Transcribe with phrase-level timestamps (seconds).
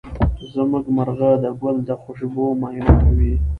[0.53, 3.33] زمونږ مرغه د ګل د خوشبو معاینه کوي.